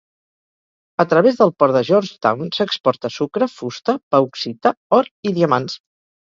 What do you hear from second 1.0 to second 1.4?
A través